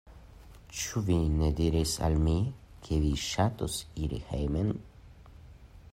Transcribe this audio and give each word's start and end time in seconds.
Ĉu 0.77 1.03
vi 1.09 1.17
ne 1.33 1.49
diris 1.59 1.93
al 2.07 2.17
mi, 2.23 2.35
ke 2.87 2.99
vi 3.05 3.13
ŝatus 3.27 3.79
iri 4.07 4.23
hejmon? 4.31 4.77